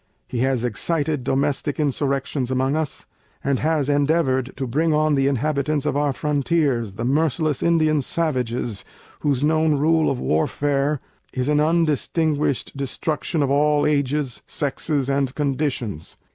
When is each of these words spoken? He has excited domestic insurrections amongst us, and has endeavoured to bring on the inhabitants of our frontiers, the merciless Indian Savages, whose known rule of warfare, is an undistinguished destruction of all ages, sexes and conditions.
He 0.27 0.39
has 0.39 0.65
excited 0.65 1.23
domestic 1.23 1.79
insurrections 1.79 2.49
amongst 2.49 2.75
us, 2.75 3.05
and 3.43 3.59
has 3.59 3.87
endeavoured 3.87 4.51
to 4.57 4.65
bring 4.65 4.95
on 4.95 5.13
the 5.13 5.27
inhabitants 5.27 5.85
of 5.85 5.95
our 5.95 6.11
frontiers, 6.11 6.93
the 6.93 7.05
merciless 7.05 7.61
Indian 7.61 8.01
Savages, 8.01 8.83
whose 9.19 9.43
known 9.43 9.75
rule 9.75 10.09
of 10.09 10.17
warfare, 10.19 10.99
is 11.33 11.49
an 11.49 11.59
undistinguished 11.59 12.75
destruction 12.75 13.43
of 13.43 13.51
all 13.51 13.85
ages, 13.85 14.41
sexes 14.47 15.07
and 15.07 15.35
conditions. 15.35 16.17